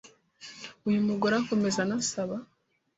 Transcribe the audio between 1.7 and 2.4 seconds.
anasaba